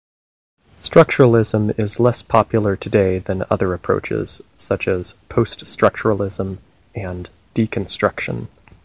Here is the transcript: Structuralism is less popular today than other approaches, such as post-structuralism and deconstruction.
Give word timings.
Structuralism 0.81 1.77
is 1.77 1.99
less 1.99 2.23
popular 2.23 2.75
today 2.75 3.19
than 3.19 3.43
other 3.51 3.71
approaches, 3.71 4.41
such 4.57 4.87
as 4.87 5.13
post-structuralism 5.29 6.57
and 6.95 7.29
deconstruction. 7.53 8.47